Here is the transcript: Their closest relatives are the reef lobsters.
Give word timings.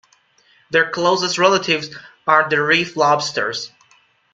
Their 0.71 0.89
closest 0.89 1.37
relatives 1.37 1.95
are 2.25 2.49
the 2.49 2.59
reef 2.59 2.97
lobsters. 2.97 3.71